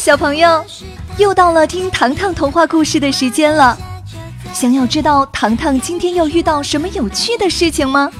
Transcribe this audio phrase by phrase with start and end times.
[0.00, 0.64] 小朋友，
[1.18, 3.76] 又到了听糖糖童话故事的时间了。
[4.50, 8.10] 想要知道糖糖今天又遇到什么有趣的事情吗？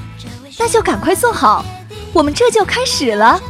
[0.59, 1.65] 那就赶快坐好，
[2.13, 3.41] 我们这就开始了。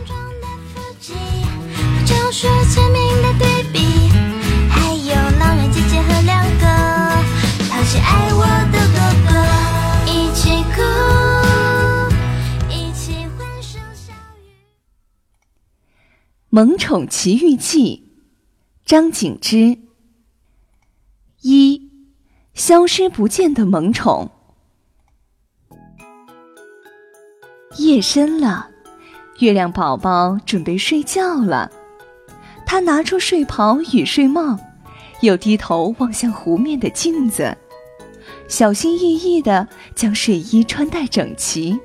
[16.54, 18.04] 《萌宠奇遇记》，
[18.92, 19.78] 张景之。
[21.44, 21.90] 一，
[22.54, 24.30] 消失不见的萌宠。
[27.78, 28.70] 夜深了，
[29.40, 31.72] 月亮宝宝准备睡觉了。
[32.66, 34.60] 他拿出睡袍与睡帽，
[35.22, 37.56] 又低头望向湖面的镜子，
[38.50, 41.80] 小心翼翼的将睡衣穿戴整齐。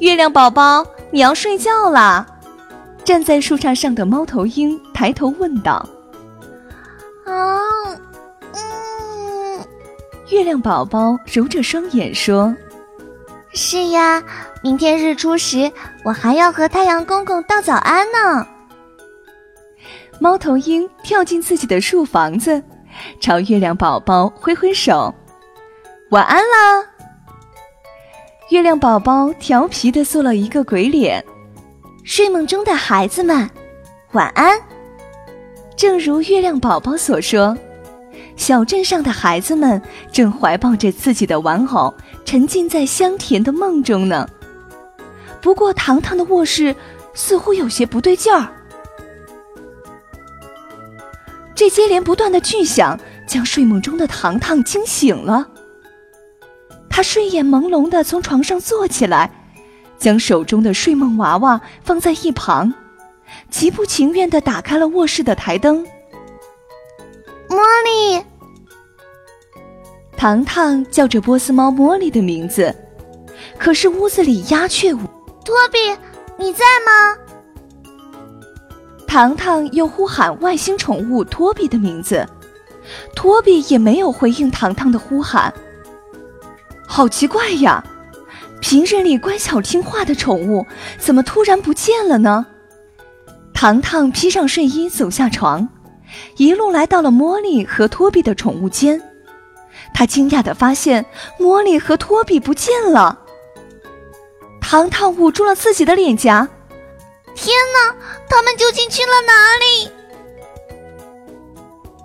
[0.00, 0.86] 月亮宝宝。
[1.12, 2.35] 你要睡觉啦！
[3.06, 5.88] 站在树杈上的猫头鹰抬头问道
[7.24, 7.56] ：“啊，
[8.52, 9.64] 嗯。”
[10.28, 12.52] 月亮宝宝揉着双眼说
[13.54, 14.20] ：“是呀，
[14.60, 15.70] 明天日出时，
[16.04, 18.44] 我还要和太阳公公道早安呢。”
[20.18, 22.60] 猫头鹰跳进自己的树房子，
[23.20, 25.14] 朝月亮宝宝挥挥手
[26.10, 26.84] ：“晚安啦！”
[28.50, 31.24] 月亮宝宝调皮的做了一个鬼脸，
[32.06, 33.50] 睡梦中的孩子们，
[34.12, 34.56] 晚安。
[35.76, 37.58] 正如月亮宝宝所说，
[38.36, 41.92] 小镇上的孩子们正怀抱着自己的玩偶，
[42.24, 44.24] 沉浸在香甜的梦中呢。
[45.42, 46.76] 不过，糖糖的卧室
[47.12, 48.52] 似乎有些不对劲儿，
[51.56, 52.96] 这接连不断的巨响
[53.26, 55.48] 将睡梦中的糖糖惊醒了。
[56.88, 59.45] 他睡眼朦胧地从床上坐起来，
[59.98, 62.72] 将手中的睡梦娃娃放在一旁，
[63.50, 65.84] 极不情愿地打开了卧室的台灯。
[67.48, 68.24] 茉莉，
[70.16, 72.74] 糖糖叫着波斯猫茉莉的名字，
[73.58, 75.00] 可是屋子里鸦雀无。
[75.44, 75.78] 托比，
[76.36, 77.16] 你在吗？
[79.06, 82.26] 糖糖又呼喊外星宠物托比的名字，
[83.14, 85.54] 托比也没有回应糖糖的呼喊。
[86.86, 87.82] 好奇怪呀！
[88.68, 90.66] 平日里乖巧听话的宠物，
[90.98, 92.44] 怎么突然不见了呢？
[93.54, 95.68] 糖糖披上睡衣走下床，
[96.36, 99.00] 一路来到了茉莉和托比的宠物间。
[99.94, 101.06] 他惊讶地发现
[101.38, 103.16] 茉莉和托比不见了。
[104.60, 106.48] 糖糖捂住了自己的脸颊，
[107.36, 107.94] 天哪，
[108.28, 109.88] 他们究竟去了哪里？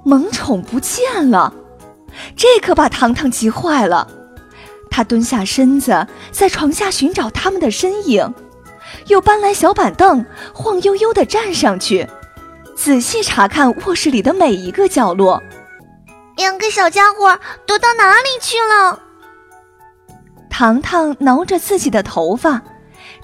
[0.05, 1.51] 萌宠不见了，
[2.35, 4.07] 这可把糖糖急坏了。
[4.91, 8.35] 他蹲下身子，在床下寻找他们的身影，
[9.07, 12.05] 又搬来小板凳，晃悠悠地站上去，
[12.75, 15.41] 仔细查看卧室里的每一个角落。
[16.35, 18.99] 两个小家伙躲到哪里去了？
[20.49, 22.61] 糖糖挠着自己的头发，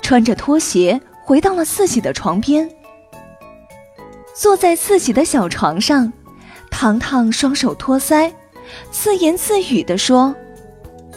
[0.01, 2.69] 穿着拖鞋回到了自己的床边，
[4.33, 6.13] 坐在自己的小床上，
[6.71, 8.31] 糖糖双手托腮，
[8.89, 10.33] 自言自语地说。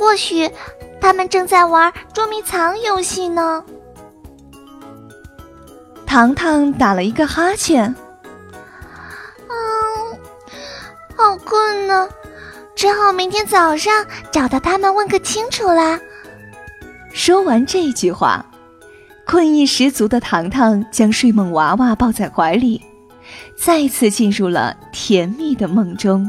[0.01, 0.51] 或许，
[0.99, 3.63] 他们正在玩捉迷藏游戏呢。
[6.07, 7.95] 糖糖打了一个哈欠，
[9.47, 10.19] 嗯，
[11.15, 12.09] 好困呢，
[12.75, 16.01] 只好明天早上找到他们问个清楚啦。
[17.13, 18.43] 说完这句话，
[19.27, 22.81] 困意十足的糖糖将睡梦娃娃抱在怀里，
[23.55, 26.27] 再次进入了甜蜜的梦中。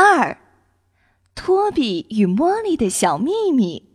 [0.00, 0.38] 二，
[1.34, 3.90] 托比与茉莉的小秘密。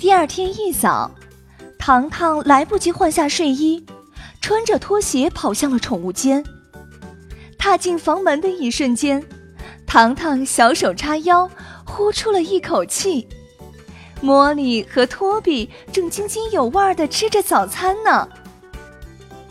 [0.00, 1.12] 第二天一早，
[1.78, 3.86] 糖糖来不及换下睡衣，
[4.40, 6.44] 穿着拖鞋跑向了宠物间。
[7.56, 9.24] 踏进房门的一瞬间，
[9.86, 11.48] 糖糖小手叉腰，
[11.86, 13.28] 呼出了一口气。
[14.20, 18.28] 茉莉和托比正津津有味的吃着早餐呢。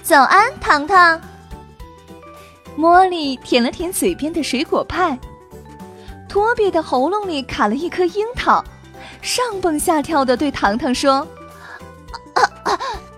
[0.04, 1.22] 早安，糖糖。
[2.80, 5.20] 茉莉舔了舔嘴边的水果派，
[6.30, 8.64] 托比的喉咙里卡了一颗樱桃，
[9.22, 11.28] 上蹦下跳的对糖糖说：“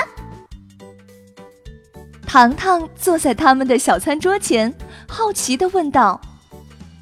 [2.24, 4.72] 糖糖坐在他们的小餐桌前，
[5.08, 6.20] 好奇的问道：“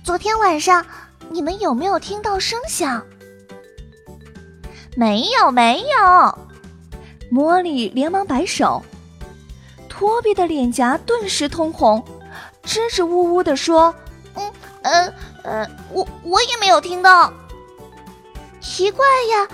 [0.02, 0.82] 昨天晚上
[1.28, 3.04] 你们有没有听到声响
[4.96, 6.38] ？”“没有，没有。”
[7.30, 8.82] 茉莉连忙摆手。
[9.92, 12.02] 托比的脸颊顿时通红，
[12.62, 13.94] 支支吾吾地说
[14.32, 15.12] ：“嗯，呃
[15.44, 17.30] 呃，我我也没有听到。
[18.58, 19.46] 奇怪呀，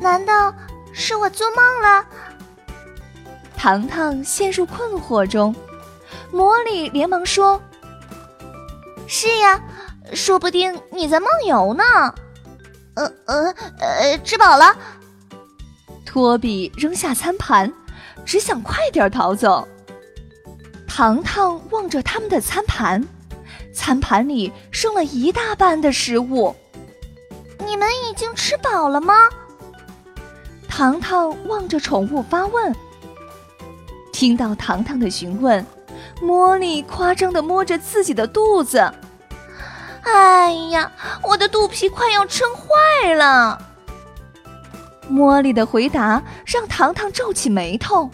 [0.00, 0.54] 难道
[0.94, 2.02] 是我做梦了？
[3.58, 5.54] 糖糖陷入困惑中，
[6.32, 7.60] 魔力连忙说
[9.06, 9.60] ：“是呀，
[10.14, 11.84] 说不定你在梦游呢。”
[12.96, 14.74] 呃呃呃，吃饱了。
[16.06, 17.70] 托比扔下餐盘，
[18.28, 19.66] 只想快点逃走。
[20.86, 23.02] 糖糖望着他们的餐盘，
[23.72, 26.54] 餐盘里剩了一大半的食物。
[27.64, 29.14] 你们已经吃饱了吗？
[30.68, 32.76] 糖糖望着宠物发问。
[34.12, 35.64] 听到糖糖的询问，
[36.20, 38.92] 茉莉夸张的摸着自己的肚子。
[40.02, 40.92] 哎呀，
[41.22, 43.67] 我的肚皮快要撑坏了！
[45.10, 48.10] 茉莉的回答让糖糖皱起眉头。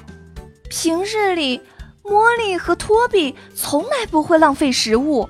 [0.71, 1.61] 平日里，
[2.03, 5.29] 茉莉和托比从来不会浪费食物，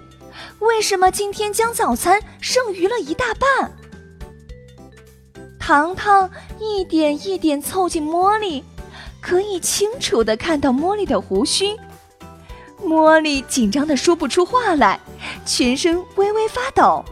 [0.61, 3.73] 为什么今天将早餐剩余了一大半？
[5.59, 6.31] 糖糖
[6.61, 8.63] 一点一点凑近茉莉，
[9.21, 11.75] 可以清楚的看到茉莉的胡须。
[12.83, 15.01] 茉莉紧张的说不出话来。
[15.47, 17.03] 全身微微发抖，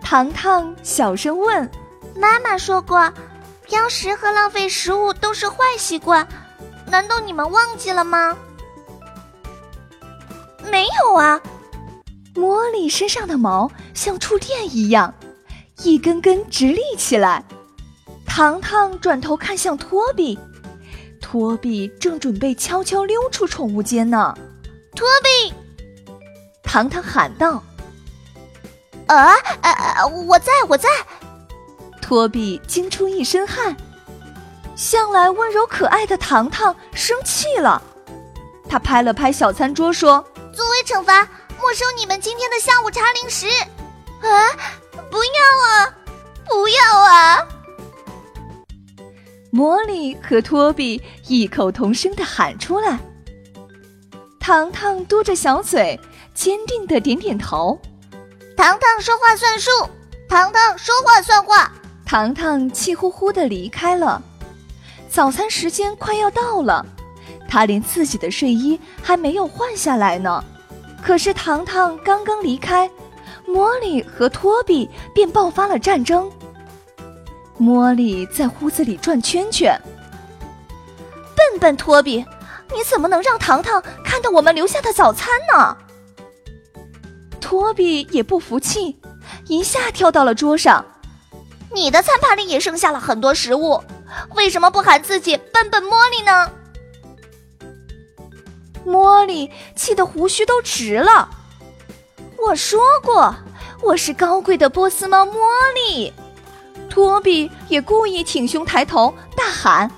[0.00, 1.70] 糖糖小声问
[2.16, 3.12] ：“妈妈说过，
[3.72, 6.28] 挑食和浪费食物都是坏习惯，
[6.88, 8.36] 难道你们忘记了吗
[10.70, 11.40] ？”“没有啊。”
[12.36, 15.14] 茉莉身上的毛像触电一样，
[15.84, 17.42] 一根根直立起来。
[18.26, 20.38] 糖糖转头看向托比，
[21.18, 24.36] 托比正准备悄悄溜出宠物间呢。
[24.94, 25.54] 托比。
[26.62, 27.62] 糖糖喊道
[29.08, 29.32] ：“啊，
[29.62, 30.90] 呃，我在我在。”
[32.12, 33.74] 托比惊出一身汗。
[34.76, 37.80] 向来温柔可爱的糖糖生气了，
[38.68, 40.22] 他拍了拍小餐桌说
[40.52, 43.46] ：“作为惩罚，没收你们今天的下午茶零食。”
[44.20, 44.28] 啊！
[45.10, 45.96] 不要啊！
[46.44, 47.48] 不要啊！
[49.50, 52.98] 魔力和托比异口同声的喊出来。
[54.38, 55.98] 糖糖嘟着小嘴。
[56.34, 57.78] 坚定的点点头，
[58.56, 59.70] 糖糖说话算数，
[60.28, 61.72] 糖糖说话算话。
[62.12, 64.22] 糖糖气呼呼的离开了。
[65.08, 66.84] 早餐时间快要到了，
[67.48, 70.44] 他连自己的睡衣还没有换下来呢。
[71.02, 72.86] 可是糖糖刚刚离开，
[73.48, 76.30] 茉莉和托比便爆发了战争。
[77.58, 79.74] 茉莉在屋子里转圈圈。
[81.34, 82.18] 笨笨托比，
[82.74, 85.74] 你怎么能让糖糖看到我们留下的早餐呢？
[87.40, 88.98] 托比也不服气，
[89.48, 90.84] 一下跳到了桌上。
[91.74, 93.82] 你的餐盘里也剩下了很多食物，
[94.34, 96.52] 为什么不喊自己笨笨茉莉呢？
[98.84, 101.28] 茉莉气得胡须都直了。
[102.38, 103.34] 我说过，
[103.80, 105.34] 我是高贵的波斯猫茉
[105.74, 106.12] 莉。
[106.90, 109.90] 托比也故意挺胸抬头，大喊：“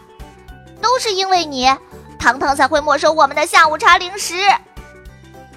[0.80, 1.66] 都是因为你，
[2.20, 4.36] 糖糖才会没收我们的下午茶零食。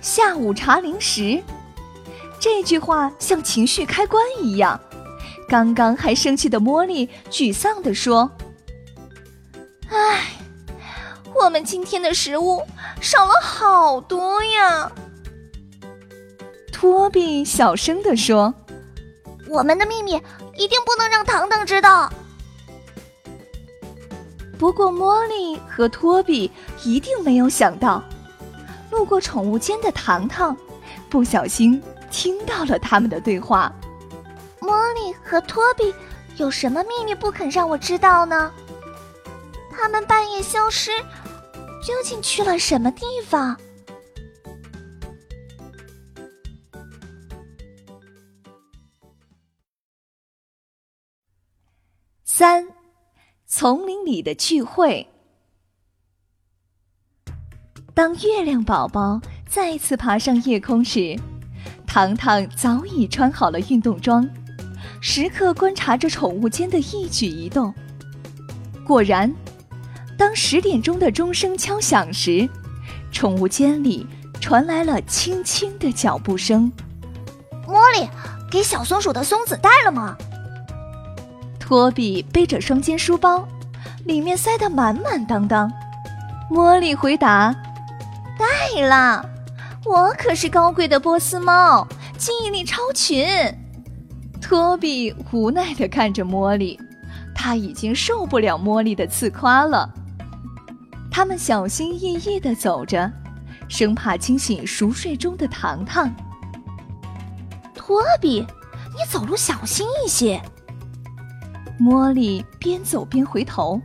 [0.01, 1.43] 下午茶零食。”
[2.39, 4.79] 这句话像情绪开关一样，
[5.47, 8.29] 刚刚还生气的茉莉沮丧地说
[9.89, 10.33] ：“唉，
[11.33, 12.61] 我们今天的食物
[13.01, 14.91] 少了好多呀。”
[16.71, 18.53] 托比小声地说
[19.47, 20.21] ：“我们的秘密
[20.55, 22.11] 一定不能让糖糖知道。”
[24.59, 26.51] 不过，茉莉和托比
[26.83, 28.03] 一定没有想到，
[28.91, 30.55] 路过宠物间的糖糖
[31.09, 31.81] 不小心。
[32.09, 33.69] 听到了他们的对话，
[34.59, 35.93] 茉莉和托比
[36.37, 38.51] 有什么秘密不肯让我知道呢？
[39.71, 40.91] 他们半夜消失，
[41.83, 43.57] 究竟去了什么地方？
[52.23, 52.67] 三，
[53.45, 55.07] 丛林里的聚会。
[57.93, 61.15] 当月亮宝宝再次爬上夜空时。
[61.87, 64.29] 糖糖早已穿好了运动装，
[64.99, 67.73] 时刻观察着宠物间的一举一动。
[68.85, 69.33] 果然，
[70.17, 72.47] 当十点钟的钟声敲响时，
[73.11, 74.05] 宠物间里
[74.39, 76.71] 传来了轻轻的脚步声。
[77.67, 78.09] 茉莉，
[78.49, 80.17] 给小松鼠的松子带了吗？
[81.59, 83.47] 托比背着双肩书包，
[84.05, 85.71] 里面塞得满满当当。
[86.49, 87.53] 茉莉回答
[88.39, 89.29] ：“带了。”
[89.83, 91.85] 我可是高贵的波斯猫，
[92.17, 93.25] 记忆力超群。
[94.47, 96.79] 托比无奈地看着茉莉，
[97.35, 99.93] 他已经受不了茉莉的自夸了。
[101.11, 103.11] 他们小心翼翼地走着，
[103.67, 106.09] 生怕惊醒熟睡中的糖糖。
[107.75, 108.39] 托托比，
[108.97, 110.41] 你走路小心一些。
[111.77, 113.81] 茉莉边走边回头。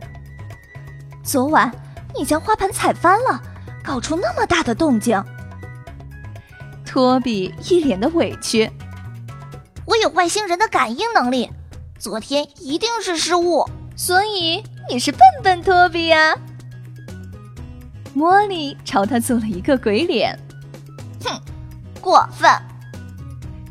[1.23, 1.69] 昨晚
[2.17, 3.43] 你将花盆踩翻了，
[3.83, 5.21] 搞出那么大的动静。
[6.85, 8.71] 托比一脸的委屈。
[9.85, 11.49] 我有外星人的感应能力，
[11.99, 16.35] 昨天一定是失误，所以你是笨笨托比呀。
[18.15, 20.37] 茉莉朝他做了一个鬼脸。
[21.25, 21.39] 哼，
[21.99, 22.49] 过分！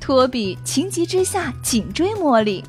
[0.00, 2.62] 托比情急之下紧追茉莉。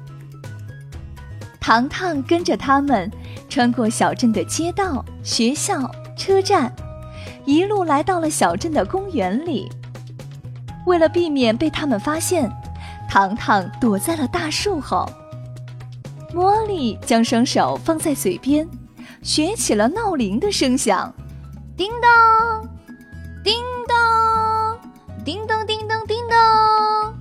[1.59, 3.11] 糖糖跟着他们，
[3.49, 6.73] 穿过小镇的街道、学校、车站，
[7.45, 9.69] 一路来到了小镇的公园里。
[10.85, 12.51] 为了避免被他们发现，
[13.13, 15.07] 糖糖躲在了大树后。
[16.33, 18.67] 茉莉将双手放在嘴边，
[19.21, 21.13] 学起了闹铃的声响：
[21.77, 22.67] 叮当，
[23.43, 23.53] 叮
[23.87, 24.79] 当，
[25.23, 27.15] 叮当，叮当，叮当。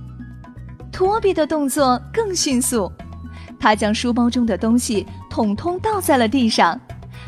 [0.91, 2.91] 托比的动作更迅速。
[3.59, 6.81] 他将书包中的东西统统倒在了地上，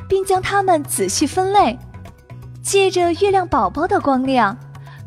[0.10, 1.78] 并将它们仔细分类。
[2.64, 4.58] 借着月亮宝宝的光亮，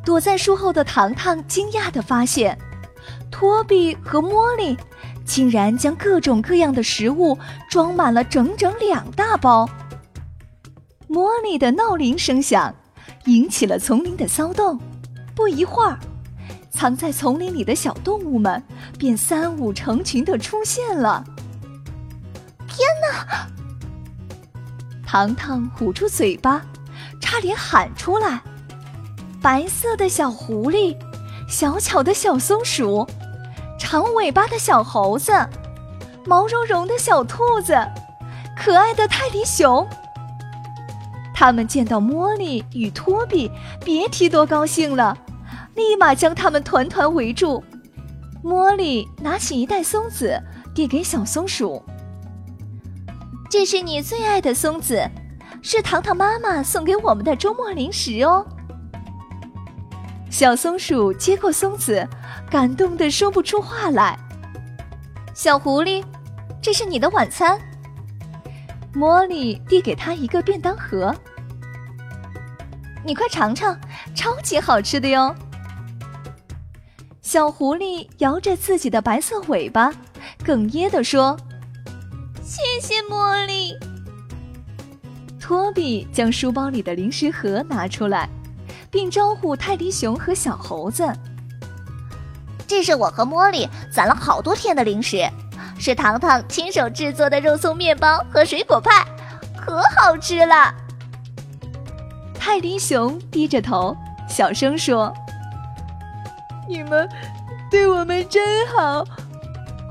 [0.04, 2.56] 躲在树后的糖糖惊讶地发现，
[3.38, 4.76] 托比和茉莉
[5.24, 7.38] 竟然将各种各样的食物
[7.70, 9.64] 装满了整整两大包。
[11.08, 12.74] 茉莉的闹铃声响，
[13.26, 14.76] 引起了丛林的骚动。
[15.36, 15.96] 不一会儿。
[16.68, 18.60] 藏在丛林里的小动物们
[18.98, 21.22] 便三五成群的出现了。
[22.66, 23.46] 天哪！
[25.06, 26.66] 糖糖捂住嘴巴，
[27.20, 28.42] 差点喊出来。
[29.40, 30.96] 白色的小狐狸，
[31.48, 33.06] 小巧的小松鼠，
[33.78, 35.32] 长尾巴的小猴子，
[36.26, 37.74] 毛茸茸的小兔子，
[38.56, 39.86] 可爱的泰迪熊。
[41.32, 43.50] 他们见到茉莉与托比，
[43.84, 45.16] 别提多高兴了。
[45.76, 47.62] 立马将他们团团围住。
[48.42, 50.40] 茉莉拿起一袋松子，
[50.74, 51.82] 递给小松鼠
[53.48, 55.08] ：“这是你最爱的松子，
[55.62, 58.44] 是糖糖妈妈送给我们的周末零食哦。”
[60.30, 62.06] 小松鼠接过松子，
[62.50, 64.18] 感动的说不出话来。
[65.34, 66.04] 小狐狸，
[66.60, 67.58] 这是你的晚餐。
[68.94, 71.14] 茉莉递给他一个便当盒
[73.04, 73.78] ：“你快尝尝，
[74.14, 75.34] 超级好吃的哟。”
[77.22, 79.92] 小狐狸摇着自己的白色尾巴，
[80.44, 81.36] 哽咽地说
[82.42, 83.74] ：“谢谢茉莉。”
[85.38, 88.28] 托比将书包里的零食盒拿出来，
[88.90, 91.12] 并招呼泰迪熊和小猴子
[92.66, 95.28] ：“这是我和茉莉攒了好多天的零食，
[95.78, 99.04] 是糖糖亲手制作的肉松面包和水果派，
[99.56, 100.74] 可好吃了。”
[102.38, 103.96] 泰迪熊低着头，
[104.28, 105.12] 小声说。
[106.68, 107.08] 你们
[107.70, 109.04] 对我们真好，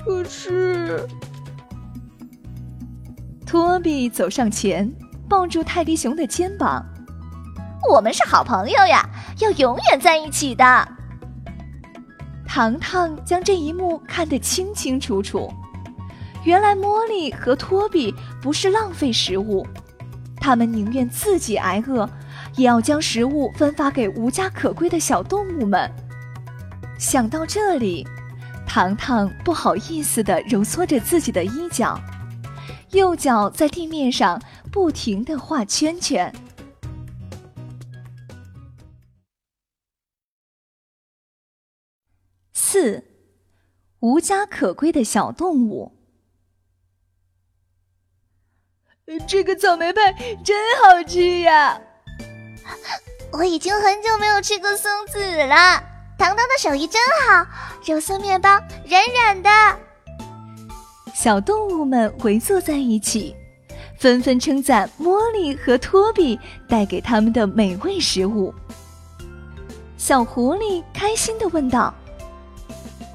[0.06, 1.08] 可是，
[3.46, 4.92] 托比走上前，
[5.28, 6.86] 抱住泰迪熊的肩膀。
[7.90, 9.08] 我们是好朋友呀，
[9.40, 10.88] 要永远在一起的。
[12.48, 15.52] 糖糖将这一幕看得清清楚楚。
[16.44, 19.68] 原来茉莉和托比不是浪费食物，
[20.38, 22.10] 他们宁愿自己挨饿，
[22.56, 25.92] 也要将食物分发给无家可归的小动物们。
[26.98, 28.08] 想到这里，
[28.66, 32.00] 糖糖不好意思地揉搓着自己的衣角，
[32.92, 34.42] 右脚在地面上
[34.72, 36.34] 不停地画圈圈。
[42.78, 43.04] 四，
[44.02, 45.94] 无家可归的小动物。
[49.28, 51.82] 这个草莓派真好吃呀！
[53.34, 55.82] 我已经很久没有吃过松子了。
[56.20, 57.48] 糖糖的手艺真好，
[57.84, 58.50] 肉松面包
[58.86, 59.50] 软软的。
[61.16, 63.36] 小动物们围坐在一起，
[63.98, 68.54] 纷纷称赞茉莉和托比带给他们的美味食物。
[69.98, 71.94] 小狐狸开心的问道：“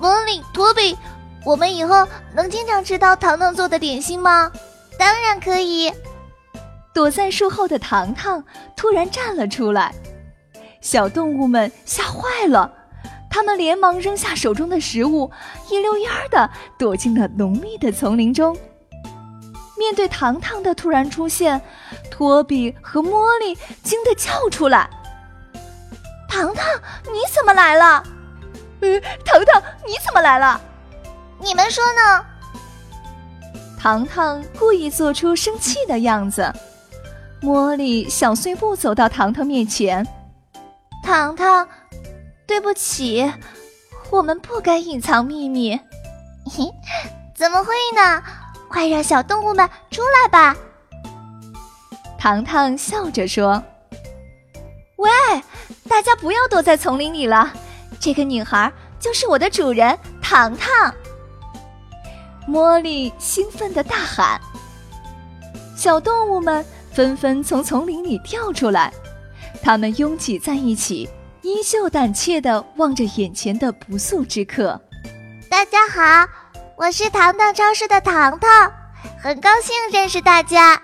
[0.03, 0.99] 茉莉、托比，
[1.45, 2.05] 我们以后
[2.35, 4.51] 能经常吃到糖糖做的点心吗
[4.99, 5.93] ？”“当然可以。”
[6.93, 8.43] 躲在树后的糖糖
[8.77, 9.95] 突然站了出来，
[10.81, 12.73] 小动物们吓坏了。
[13.31, 15.31] 他们连忙扔下手中的食物，
[15.71, 18.59] 一溜烟儿的躲进了浓密的丛林中。
[19.79, 21.63] 面对糖糖的突然出现，
[22.11, 24.91] 托比和茉莉惊得叫出来
[26.29, 26.67] ：“糖糖，
[27.05, 28.03] 你怎么来了
[28.83, 30.61] ？”“呃，糖糖，你怎么来了
[31.41, 32.27] ？”“你们说呢？”
[33.81, 36.53] 糖糖故意做出生气的样子。
[37.41, 40.07] 茉莉小碎步走到糖糖面前
[41.03, 41.67] ：“糖糖。”
[42.47, 43.33] 对不起，
[44.11, 45.75] 我们不该隐藏秘密。
[46.45, 46.71] 嘿，
[47.35, 48.23] 怎么会呢？
[48.69, 50.55] 快让小动物们出来吧！
[52.19, 53.63] 糖糖笑着说
[54.97, 55.11] ：“喂，
[55.89, 57.51] 大家不要躲在丛林里了，
[58.03, 60.93] 这个女孩就是我的主人糖糖。”
[62.49, 64.41] 茉莉兴奋的大喊。
[65.77, 68.93] 小动物们纷纷从丛林里跳出来，
[69.63, 71.09] 它们拥挤在一起，
[71.43, 74.81] 依旧胆怯地望着眼前的不速之客。
[75.49, 76.29] 大家好，
[76.77, 78.73] 我是糖糖超市的糖糖，
[79.23, 80.83] 很高兴认识大家。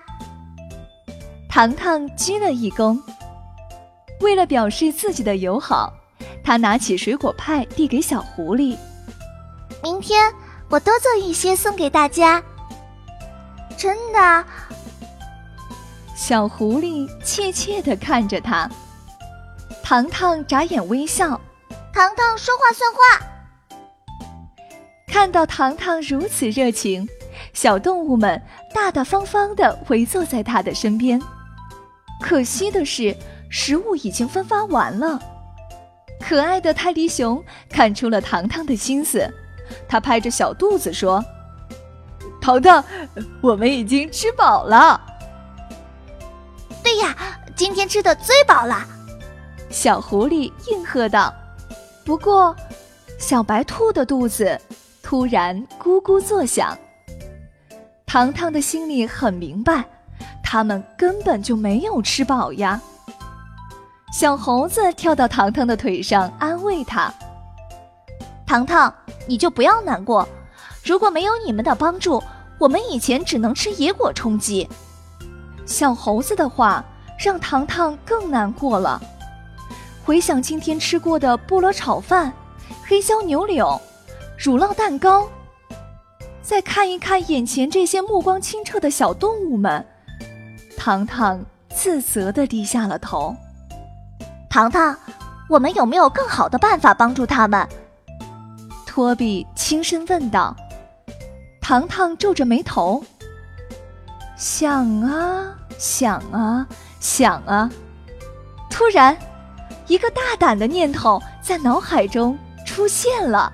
[1.49, 2.97] 糖糖鞠了一躬，
[4.21, 5.93] 为了表示自己的友好，
[6.49, 8.75] 他拿起水果派递给小狐狸。
[9.83, 10.33] 明天
[10.71, 12.43] 我多做一些送给大家。
[13.77, 14.45] 真的。
[16.17, 18.67] 小狐狸怯怯地看着他，
[19.83, 21.39] 糖糖眨眼微笑。
[21.93, 22.99] 糖糖说话算话。
[25.07, 27.07] 看到糖糖如此热情，
[27.53, 28.43] 小动物们
[28.75, 31.21] 大大方方地围坐在他的身边。
[32.23, 33.15] 可惜的是，
[33.51, 35.21] 食物已经分发完了。
[36.21, 39.29] 可爱的泰迪熊看出了糖糖的心思，
[39.89, 41.25] 他拍着小肚子说
[42.41, 42.85] ：“糖糖，
[43.41, 45.01] 我们已经吃饱了。”
[46.83, 47.17] 对呀，
[47.55, 48.85] 今天吃的最饱了。
[49.71, 51.33] 小狐狸应和道。
[52.05, 52.55] 不过，
[53.19, 54.59] 小白兔的肚子
[55.03, 56.77] 突然咕咕作响。
[58.07, 59.85] 糖糖的心里很明白，
[60.43, 62.81] 他们根本就没有吃饱呀。
[64.11, 67.13] 小猴子跳到糖糖的腿上，安慰他
[68.47, 68.93] ：“糖糖，
[69.27, 70.27] 你就不要难过。
[70.83, 72.23] 如果没有你们的帮助，
[72.59, 74.69] 我们以前只能吃野果充饥。”
[75.67, 76.83] 小猴子的话
[77.19, 79.01] 让糖糖更难过了。
[80.03, 82.33] 回想今天吃过的菠萝炒饭、
[82.87, 83.79] 黑椒牛柳、
[84.39, 85.29] 乳酪蛋糕，
[86.41, 89.87] 再看一看眼前这些目光清澈的小动物们，
[90.79, 93.37] 糖糖自责地低下了头。
[94.51, 94.97] 糖糖，
[95.49, 97.69] 我们有没有更好的办法帮助他们？
[98.87, 100.57] 托比轻声问道。
[101.61, 103.05] 糖糖皱着眉头。
[104.37, 106.67] 想啊想啊
[106.99, 107.71] 想啊，
[108.71, 109.17] 突然，
[109.87, 113.53] 一个大胆的念头在脑海中出现了。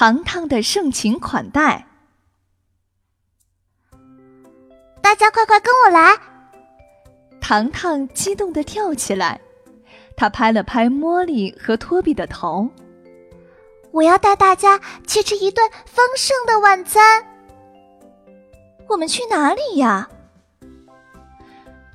[0.00, 1.86] 糖糖的盛情款待，
[5.02, 6.16] 大家快快跟我来！
[7.38, 9.38] 糖糖激动的跳起来。
[10.16, 12.66] 他拍了拍茉莉和托比的头，
[13.90, 17.22] 我要带大家去吃一顿丰盛的晚餐。
[18.88, 20.08] 我们去哪里呀？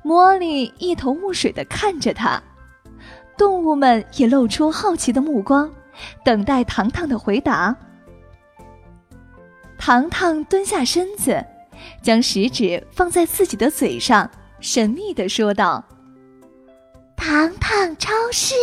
[0.04, 2.40] 茉莉一头雾水的看着他，
[3.36, 5.68] 动物们也露出好奇的目光，
[6.24, 7.76] 等待糖糖的回答。
[9.78, 11.44] 糖糖蹲下身子，
[12.02, 15.84] 将食指放在自己的嘴上，神秘的说道。
[17.16, 18.54] 糖糖超市，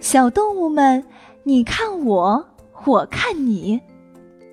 [0.00, 1.04] 小动物们，
[1.42, 2.48] 你看我，
[2.84, 3.80] 我看你，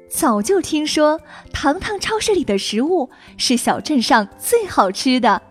[0.10, 1.20] 早就听说
[1.54, 5.42] 糖糖超市里的食物是小镇上最好吃的。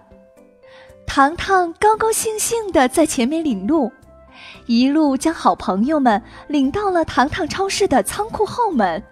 [1.06, 3.90] 糖糖高高兴兴的在前面领路，
[4.66, 9.02] 一路将好朋友们领到了糖糖超市的仓库后门。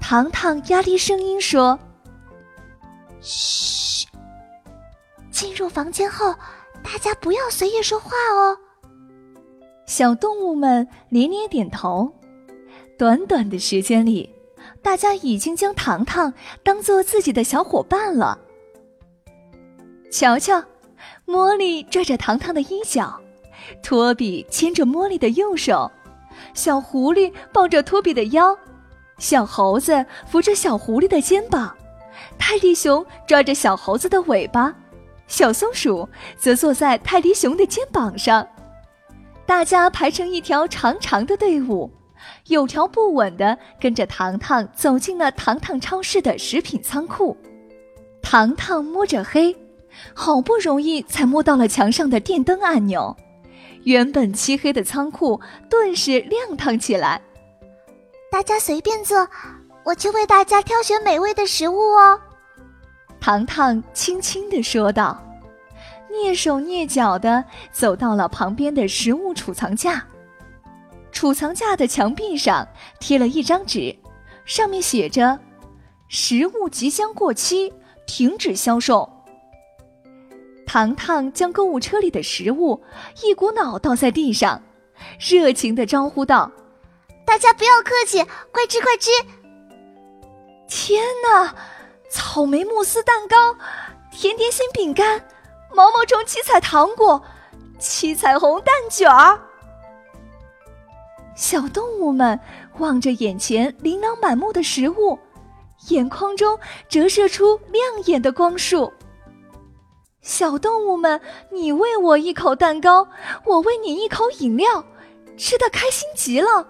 [0.00, 1.78] 糖糖压低声音说
[3.20, 4.06] ：“嘘。”
[5.30, 6.34] 进入房间后，
[6.82, 8.56] 大家不要随意说话哦。
[9.86, 12.12] 小动物们连连点头。
[12.98, 14.34] 短短的时间里，
[14.82, 16.32] 大家已经将糖糖
[16.64, 18.38] 当做自己的小伙伴了。
[20.10, 20.64] 瞧瞧，
[21.26, 23.20] 茉莉拽着糖糖的衣角，
[23.82, 25.90] 托比牵着茉莉的右手，
[26.54, 28.56] 小狐狸抱着托比的腰，
[29.18, 31.76] 小猴子扶着小狐狸的肩膀，
[32.38, 34.74] 泰迪熊抓着小猴子的尾巴。
[35.26, 38.46] 小松鼠则坐在泰迪熊的肩膀上，
[39.44, 41.90] 大家排成一条长长的队伍，
[42.46, 47.36] 有条不紊地跟着糖糖走进了糖糖超市的食品仓库。
[48.22, 49.54] 糖糖摸着黑，
[50.14, 53.14] 好不容易才摸到了墙上的电灯按钮，
[53.84, 57.20] 原本漆黑的仓库顿时亮堂起来。
[58.30, 59.28] 大家随便坐，
[59.84, 62.20] 我去为大家挑选美味的食物哦。
[63.20, 65.20] 糖糖轻轻地说道，
[66.10, 70.04] 蹑手蹑脚地走到了旁边的食物储藏架。
[71.10, 72.68] 储藏架的墙壁上
[73.00, 73.96] 贴了一张纸，
[74.44, 75.38] 上面写着
[76.08, 77.72] ：“食物即将过期，
[78.06, 79.10] 停止销售。
[80.68, 82.84] 糖糖将购物车里的食物
[83.24, 84.62] 一股脑倒在地上，
[85.18, 86.52] 热情的招呼道
[87.24, 89.10] ：“大家不要客气，快吃快吃！”
[90.68, 91.54] 天哪！
[92.10, 93.56] 草莓慕斯蛋糕、
[94.12, 95.18] 甜甜心饼干、
[95.74, 97.22] 毛毛虫七彩糖果、
[97.78, 99.40] 七彩虹蛋卷儿。
[101.34, 102.38] 小动物们
[102.76, 105.18] 望着眼前琳琅满目的食物，
[105.88, 106.58] 眼眶中
[106.90, 108.92] 折射出亮眼的光束。
[110.28, 111.18] 小动物们，
[111.50, 113.08] 你喂我一口蛋糕，
[113.46, 114.84] 我喂你一口饮料，
[115.38, 116.68] 吃的开心极了。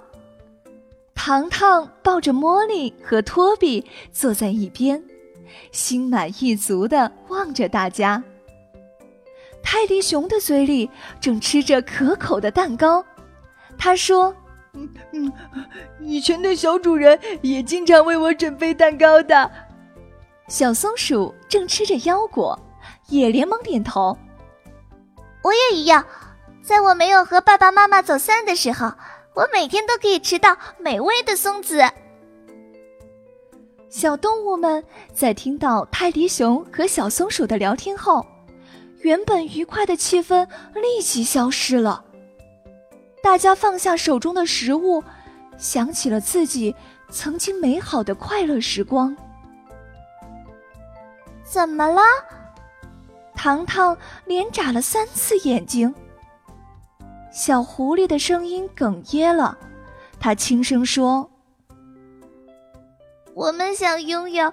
[1.13, 5.03] 糖糖抱着茉莉和托比坐在一边，
[5.73, 8.23] 心满意足的望着大家。
[9.61, 10.89] 泰迪熊的嘴里
[11.21, 13.05] 正吃着可口的蛋糕，
[13.77, 14.33] 他说
[14.75, 15.33] ：“嗯嗯，
[15.99, 19.51] 以前的小主人也经常为我准备蛋糕的。”
[20.47, 22.57] 小松鼠正吃着腰果。
[23.09, 24.17] 也连忙点头。
[25.43, 26.05] 我也一样，
[26.63, 28.93] 在我没有和爸爸妈妈走散的时候，
[29.35, 31.83] 我每天都可以吃到美味的松子。
[33.89, 38.27] 小动物们在听到泰迪熊和小松鼠的聊天后，
[39.01, 42.05] 原本愉快的气氛立即消失了。
[43.23, 45.03] 大家放下手中的食物，
[45.57, 46.75] 想起了自己
[47.11, 49.17] 曾经美好的快乐时光。
[51.43, 52.03] 怎么了？
[53.39, 53.97] 糖糖
[54.27, 55.95] 连眨了三次眼睛。
[57.33, 59.57] 小狐狸的声音哽咽了，
[60.19, 61.31] 他轻声说
[63.35, 64.53] ：“我们想拥有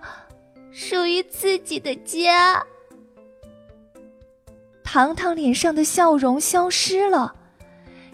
[0.72, 2.64] 属于自己的家。”
[4.86, 7.34] 糖糖脸上的笑容消失了，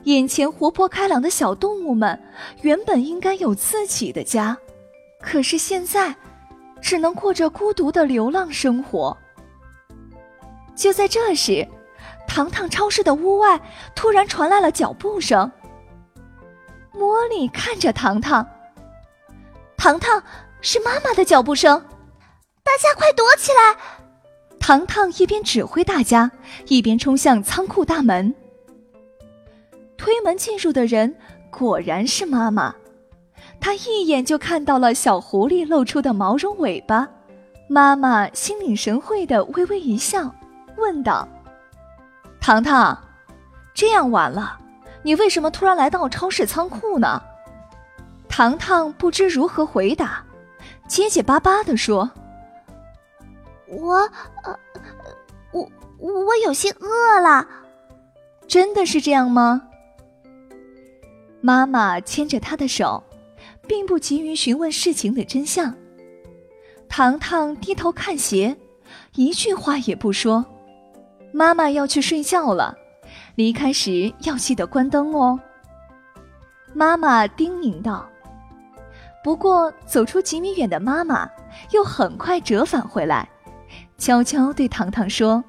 [0.06, 2.18] 眼前活泼开朗的小动物们
[2.62, 4.58] 原本应该有自己的家，
[5.20, 6.16] 可是现在
[6.82, 9.16] 只能过着孤独的流浪生活。
[10.76, 11.68] 就在这时，
[12.28, 13.60] 糖糖超市的屋外
[13.96, 15.52] 突然传来了脚步声。
[16.94, 18.46] 茉莉看着糖糖，
[19.78, 20.22] 糖糖
[20.62, 21.80] 是妈妈的脚步声，
[22.64, 23.76] 大家快躲起来！
[24.60, 26.32] 糖糖一边指挥大家，
[26.68, 28.34] 一边冲向仓库大门。
[29.98, 31.16] 推门进入的人
[31.50, 32.76] 果然是妈妈，
[33.60, 37.08] 她一眼就看到了小狐狸露出的毛绒尾巴，
[37.68, 40.34] 妈妈心领神会的微微一笑。
[40.82, 41.28] 问道
[42.42, 42.98] ：“糖糖，
[43.74, 44.60] 这样晚了，
[45.04, 47.22] 你为什么突然来到超市仓库呢？”
[48.28, 50.24] 糖糖不知如何回答，
[50.88, 52.10] 结结巴巴的说
[53.68, 54.10] ：“我……
[55.54, 57.48] 我我有些饿了。”
[58.48, 59.62] 真的是这样吗？
[61.42, 63.04] 妈妈牵着他的手，
[63.68, 65.74] 并不急于询问事情的真相。
[66.90, 68.58] 糖糖低头看鞋，
[69.16, 70.46] 一句话也不说。
[71.32, 72.78] 妈妈要去睡觉了，
[73.36, 75.40] 离开时要记得关灯哦。
[76.74, 78.08] 妈妈叮咛道。
[79.24, 81.30] 不过走出几米远的妈妈
[81.72, 83.30] 又很快折返回来，
[83.98, 85.44] 悄悄对糖糖说：“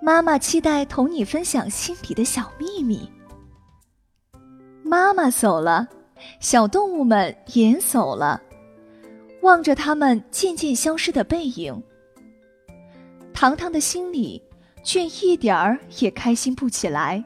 [0.00, 3.10] 妈妈期待同你分享心底的小秘密。”
[4.84, 5.88] 妈妈走了，
[6.38, 8.40] 小动物们也走了，
[9.42, 11.82] 望着他们渐渐消失的背影，
[13.34, 14.40] 糖糖的心里。
[14.82, 17.22] 却一点儿也开心不起来。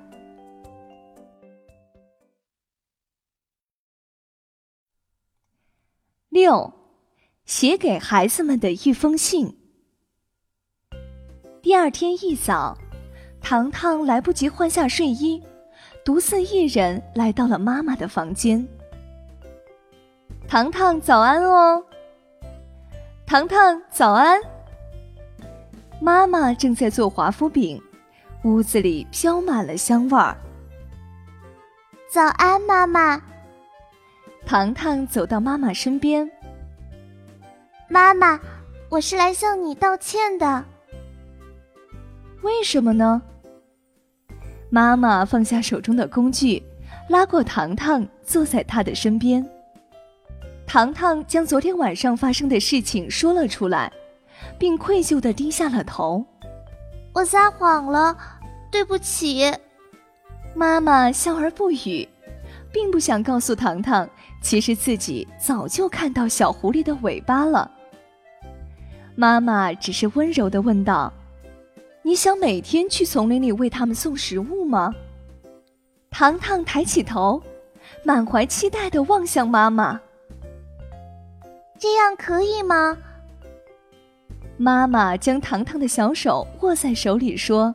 [6.28, 6.72] 六，
[7.44, 9.58] 写给孩子们的一封信。
[11.60, 12.76] 第二天一早，
[13.40, 15.42] 糖糖来不及换下睡衣，
[16.04, 18.66] 独自一人来到了妈妈的房间。
[20.48, 21.84] 糖糖早安哦，
[23.26, 24.40] 糖糖早安。
[26.02, 27.80] 妈妈正在做华夫饼，
[28.42, 30.36] 屋子里飘满了香味儿。
[32.10, 33.22] 早安，妈妈。
[34.44, 36.28] 糖糖走到妈妈身边。
[37.86, 38.36] 妈妈，
[38.88, 40.64] 我是来向你道歉的。
[42.42, 43.22] 为什么呢？
[44.70, 46.60] 妈妈放下手中的工具，
[47.10, 49.48] 拉过糖糖，坐在她的身边。
[50.66, 53.92] 糖糖将昨天晚上发生的事情说了出来。
[54.62, 56.24] 并愧疚地低下了头。
[57.12, 58.16] 我撒谎了，
[58.70, 59.52] 对不起。
[60.54, 62.08] 妈妈笑而不语，
[62.72, 64.08] 并不想告诉糖糖，
[64.40, 67.68] 其实自己早就看到小狐狸的尾巴了。
[69.16, 71.12] 妈妈只是温柔地问道
[72.02, 74.94] ：“你想每天去丛林里为他们送食物吗？”
[76.08, 77.42] 糖糖抬起头，
[78.04, 80.00] 满怀期待地望向妈妈。
[81.80, 82.96] 这样可以吗？
[84.56, 87.74] 妈妈将糖糖的小手握在手里说：“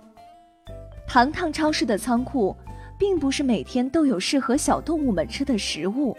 [1.08, 2.56] 糖糖超市的仓库，
[2.98, 6.16] 并不是每天都有适合小动物们吃的食物。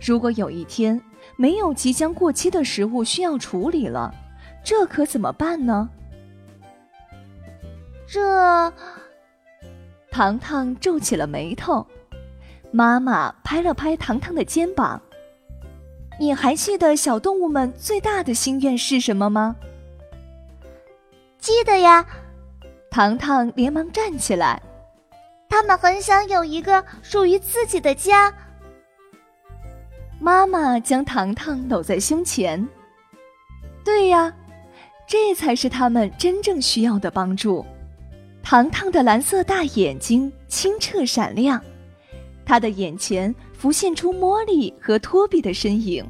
[0.00, 1.00] 如果有一天
[1.36, 4.14] 没有即将过期的食物需要处理了，
[4.62, 5.88] 这可怎么办呢？”
[8.06, 8.72] 这，
[10.10, 11.86] 糖糖皱起了眉头。
[12.70, 15.00] 妈妈拍了拍糖糖的肩膀
[16.18, 19.56] ：“你还记得小动物们最大的心愿是什么吗？”
[21.38, 22.06] 记得呀，
[22.90, 24.62] 糖糖连忙站起来。
[25.48, 28.32] 他们很想有一个属于自己的家。
[30.18, 32.66] 妈妈将糖糖搂在胸前。
[33.84, 34.32] 对呀，
[35.06, 37.66] 这才是他们真正需要的帮助。
[38.42, 41.60] 糖糖的蓝色大眼睛清澈闪亮，
[42.46, 46.04] 他的眼前浮现出茉莉和托比的身影。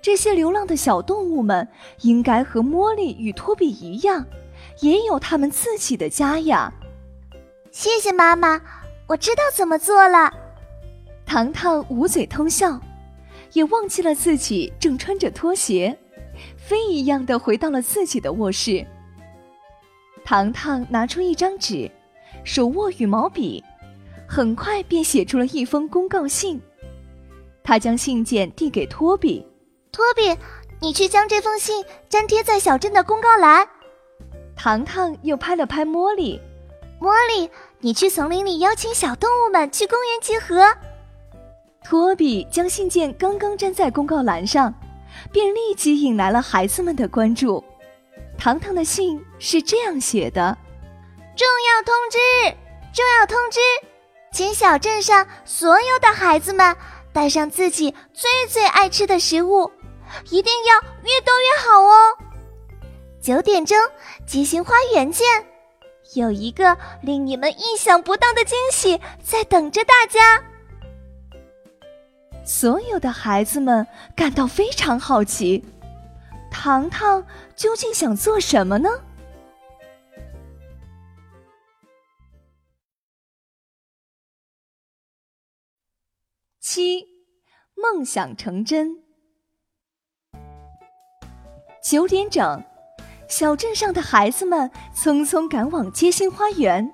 [0.00, 1.68] 这些流浪的小动物们
[2.00, 4.24] 应该和茉莉与托比一样，
[4.80, 6.72] 也有他们自己的家呀。
[7.70, 8.58] 谢谢妈妈，
[9.08, 10.32] 我知道怎么做了。
[11.26, 12.80] 糖糖捂嘴偷笑，
[13.52, 15.94] 也忘记了自己正穿着拖鞋，
[16.56, 18.86] 飞一样的回到了自己的卧室。
[20.24, 21.90] 糖糖拿出一张纸，
[22.42, 23.62] 手握羽毛笔，
[24.34, 26.58] 很快便写出了一封公告信。
[27.62, 29.46] 他将信件递给托比。
[29.92, 30.34] 托比，
[30.80, 33.68] 你去将这封信粘贴在小镇的公告栏。
[34.56, 36.40] 糖糖又拍了拍茉莉，
[36.98, 40.74] 茉莉，你去丛林里邀请小动物们去公园集合。
[41.84, 44.72] 托比将信件刚刚粘在公告栏上，
[45.30, 47.62] 便立即引来了孩子们的关注。
[48.38, 50.56] 糖糖的信是这样写的
[51.36, 52.18] ：“重要通知，
[52.94, 53.60] 重要通知，
[54.32, 56.76] 请小镇上所有的孩子们
[57.12, 59.70] 带上自己最最爱吃的食物。”
[60.28, 62.18] 一定要越多越好哦！
[63.22, 63.78] 九点钟，
[64.26, 65.26] 吉星花园见！
[66.14, 70.42] 有一个令你们意想不到的惊喜在等着大家。
[72.44, 75.64] 所有的孩子们感到非常好奇，
[76.50, 77.24] 糖糖
[77.56, 78.90] 究竟想做什么呢？
[86.74, 87.06] 七，
[87.74, 88.96] 梦想成真。
[91.84, 92.64] 九点整，
[93.28, 96.90] 小镇上的孩子们匆匆赶往街心花园。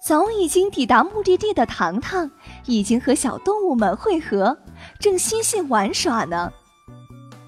[0.00, 2.30] 早已经抵达目的地的糖糖，
[2.64, 4.56] 已经和小动物们汇合，
[5.00, 6.52] 正嬉戏玩耍呢。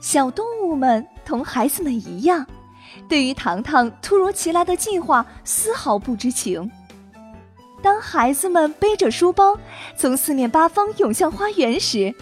[0.00, 2.44] 小动物们同孩子们一样，
[3.08, 6.68] 对于糖糖突如其来的计划丝毫不知情。
[7.82, 9.58] 当孩子们背着书包
[9.96, 12.14] 从四面八方涌向花园时，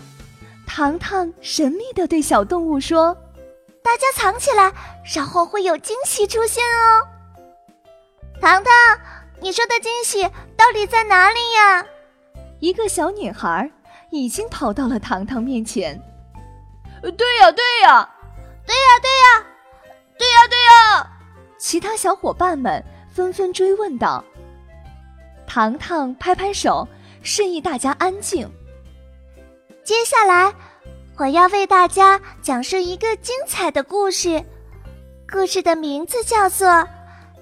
[0.67, 3.17] 糖糖神秘地对小动物说。
[3.83, 4.73] 大家藏起来，
[5.15, 7.09] 然后会有惊喜出现哦。
[8.41, 8.73] 糖糖，
[9.41, 10.23] 你说的惊喜
[10.57, 11.87] 到底在哪里呀？
[12.61, 13.71] 一个小女孩
[14.11, 15.99] 已经跑到了糖糖面前。
[17.01, 18.11] 对呀，对呀，
[18.67, 19.47] 对呀，对呀，
[20.19, 21.11] 对呀，对呀！
[21.59, 24.23] 其他小伙伴们纷纷追问道。
[25.53, 26.87] 糖糖拍拍手，
[27.23, 28.49] 示意大家安静。
[29.83, 30.55] 接下来。
[31.17, 34.43] 我要为大家讲述一个精彩的故事，
[35.29, 36.69] 故事的名字叫做《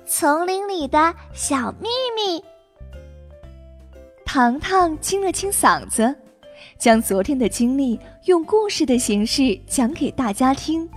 [0.06, 2.40] 丛林里的小秘密》。
[4.24, 6.12] 糖糖清了清嗓子，
[6.78, 10.88] 将昨天的经历用故事的形式讲给大家听。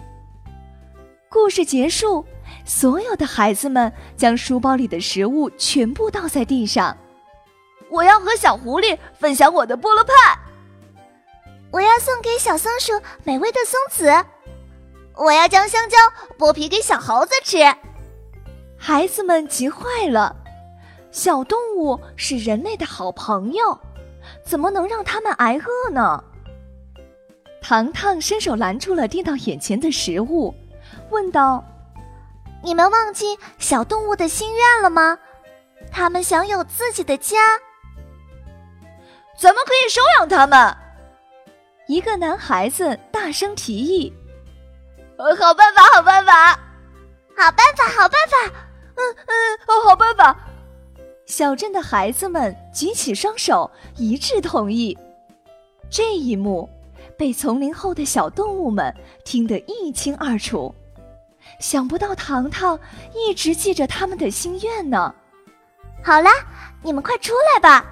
[1.30, 2.26] 故事结束，
[2.66, 6.96] 所有的孩子们将书包里的食物全部倒在地上。
[7.90, 10.14] 我要和小狐狸分享我的菠萝派。
[11.72, 14.26] 我要送给小松鼠美味的松子，
[15.16, 15.98] 我要将香蕉
[16.38, 17.58] 剥皮给小猴子吃。
[18.78, 20.36] 孩子们急坏了，
[21.12, 23.80] 小动物是人类的好朋友，
[24.44, 26.24] 怎么能让他们挨饿呢？
[27.62, 30.54] 糖糖伸手拦住了递到眼前的食物，
[31.10, 31.64] 问道
[32.64, 35.18] ：“你们忘记小动物的心愿了吗？
[35.92, 37.38] 他们想有自己的家，
[39.38, 40.78] 咱们可以收养他们。”
[41.88, 44.14] 一个男孩子大声提议
[45.18, 46.52] ：“呃，好办法，好办法，
[47.36, 48.56] 好办法，好办法，
[48.96, 50.38] 嗯嗯，哦好办法。”
[51.26, 54.98] 小镇的孩子们举起双手，一致同意。
[55.90, 56.70] 这一幕
[57.18, 58.94] 被丛林后的小动物们
[59.26, 60.74] 听得一清二楚。
[61.60, 62.80] 想不到糖糖
[63.14, 65.14] 一直记着他们的心愿呢。
[66.04, 66.30] 好了，
[66.82, 67.86] 你们快出来吧。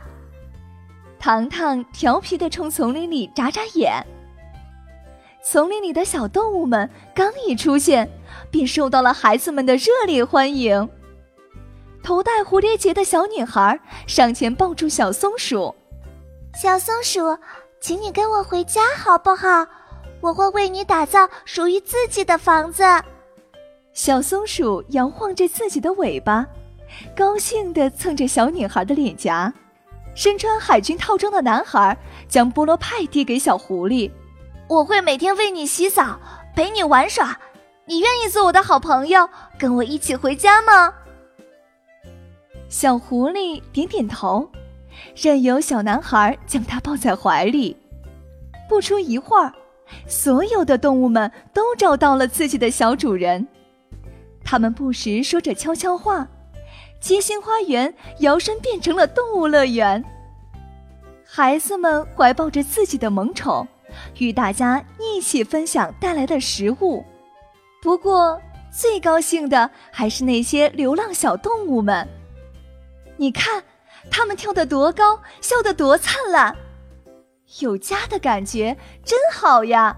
[1.19, 4.03] 糖糖调皮的冲丛林里眨眨眼，
[5.43, 8.09] 丛林里的小动物们刚一出现，
[8.49, 10.89] 便受到了孩子们的热烈欢迎。
[12.01, 15.75] 头戴蝴蝶结的小女孩上前抱住小松鼠
[16.55, 17.37] ：“小松鼠，
[17.81, 19.67] 请你跟我回家好不好？
[20.21, 22.83] 我会为你打造属于自己的房子。”
[24.01, 26.47] 小松鼠摇晃着自己的尾巴，
[27.13, 29.53] 高兴地蹭着小女孩的脸颊。
[30.15, 34.09] 身穿海军套装的男孩将菠萝派递给小狐狸
[34.69, 36.17] ：“我会每天为你洗澡，
[36.55, 37.37] 陪你玩耍。
[37.87, 40.93] 你愿意做我的好朋友，跟我一起回家吗？”
[42.69, 44.49] 小狐狸点点头，
[45.13, 47.75] 任由小男孩将它抱在怀里。
[48.69, 49.51] 不出一会儿，
[50.07, 53.45] 所有的动物们都找到了自己的小主人。
[54.49, 56.27] 他们不时说着悄悄话。
[56.99, 60.03] 街心花园摇身变成了动物乐园。
[61.23, 63.67] 孩子们怀抱着自己的萌宠，
[64.17, 67.05] 与大家一起分享带来的食物。
[67.79, 72.07] 不过，最高兴的还是那些流浪小动物们。
[73.17, 73.63] 你看，
[74.09, 76.55] 它们跳得多高，笑得多灿烂，
[77.59, 79.95] 有家的感觉真好呀！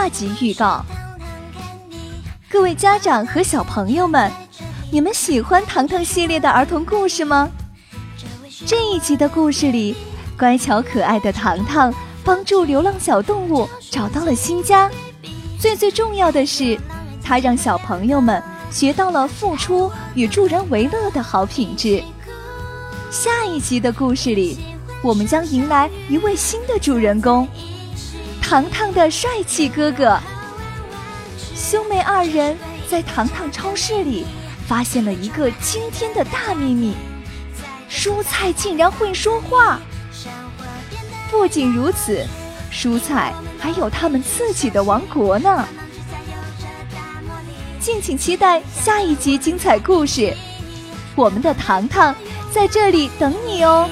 [0.00, 0.82] 下集预告：
[2.50, 4.32] 各位家长和小朋友们，
[4.90, 7.50] 你们喜欢糖糖系列的儿童故事吗？
[8.64, 9.94] 这一集的故事里，
[10.38, 11.92] 乖巧可爱的糖糖
[12.24, 14.90] 帮助流浪小动物找到了新家。
[15.58, 16.80] 最最重要的是，
[17.22, 22.02] 他让小朋友们学到了付出与助人为乐的好品质。
[23.10, 24.56] 下一集的故事里，
[25.02, 27.46] 我们将迎来一位新的主人公。
[28.50, 30.18] 糖糖的帅气哥哥，
[31.54, 32.58] 兄妹二人
[32.88, 34.26] 在糖糖超市里
[34.66, 36.96] 发现了一个惊天的大秘密：
[37.88, 39.78] 蔬菜竟然会说话！
[41.30, 42.26] 不仅如此，
[42.72, 45.68] 蔬菜还有他们自己的王国呢！
[47.78, 50.36] 敬请期待下一集精彩故事，
[51.14, 52.12] 我们的糖糖
[52.50, 53.88] 在这里等你哦！